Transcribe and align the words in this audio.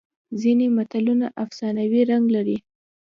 ځینې 0.41 0.65
متلونه 0.77 1.27
افسانوي 1.43 2.01
رنګ 2.11 2.25
لري 2.35 2.57